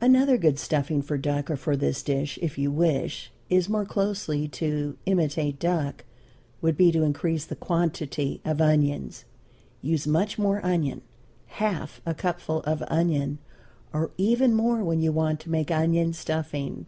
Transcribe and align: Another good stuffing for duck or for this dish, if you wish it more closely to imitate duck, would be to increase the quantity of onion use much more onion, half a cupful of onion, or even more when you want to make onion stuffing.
Another 0.00 0.38
good 0.38 0.58
stuffing 0.58 1.02
for 1.02 1.18
duck 1.18 1.50
or 1.50 1.56
for 1.58 1.76
this 1.76 2.02
dish, 2.02 2.38
if 2.40 2.56
you 2.56 2.70
wish 2.70 3.30
it 3.50 3.68
more 3.68 3.84
closely 3.84 4.48
to 4.48 4.96
imitate 5.04 5.58
duck, 5.60 6.06
would 6.62 6.74
be 6.74 6.90
to 6.90 7.02
increase 7.02 7.44
the 7.44 7.54
quantity 7.54 8.40
of 8.46 8.62
onion 8.62 9.10
use 9.82 10.06
much 10.06 10.38
more 10.38 10.64
onion, 10.64 11.02
half 11.60 12.00
a 12.06 12.14
cupful 12.14 12.60
of 12.60 12.82
onion, 12.88 13.40
or 13.92 14.10
even 14.16 14.54
more 14.54 14.82
when 14.82 15.00
you 15.02 15.12
want 15.12 15.38
to 15.40 15.50
make 15.50 15.70
onion 15.70 16.14
stuffing. 16.14 16.86